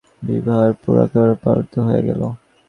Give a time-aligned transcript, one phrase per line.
[0.21, 2.21] বিভার মুখ একেবারে পাণ্ডুবর্ণ হইয়া গেল।